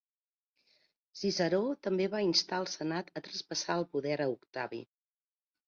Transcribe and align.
Ciceró 1.19 1.59
també 1.89 2.07
va 2.15 2.23
instar 2.29 2.59
al 2.63 2.67
senat 2.77 3.13
a 3.21 3.25
traspassar 3.29 3.79
el 3.85 3.89
poder 3.95 4.19
a 4.27 4.31
Octavi. 4.35 4.85